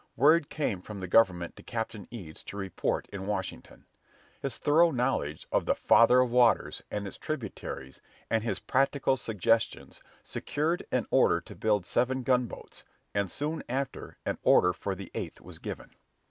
Word 0.15 0.49
came 0.49 0.81
from 0.81 0.99
the 0.99 1.07
government 1.07 1.55
to 1.55 1.61
Captain 1.61 2.07
Eads 2.09 2.43
to 2.45 2.57
report 2.57 3.07
in 3.13 3.27
Washington. 3.27 3.85
His 4.41 4.57
thorough 4.57 4.89
knowledge 4.89 5.45
of 5.51 5.67
the 5.67 5.75
"Father 5.75 6.21
of 6.21 6.31
Waters" 6.31 6.81
and 6.89 7.05
its 7.05 7.19
tributaries, 7.19 8.01
and 8.27 8.43
his 8.43 8.57
practical 8.57 9.15
suggestions, 9.15 10.01
secured 10.23 10.87
an 10.91 11.05
order 11.11 11.39
to 11.41 11.53
build 11.55 11.85
seven 11.85 12.23
gunboats, 12.23 12.83
and 13.13 13.29
soon 13.29 13.61
after 13.69 14.17
an 14.25 14.39
order 14.41 14.73
for 14.73 14.95
the 14.95 15.11
eighth 15.13 15.39
was 15.39 15.59
given. 15.59 15.91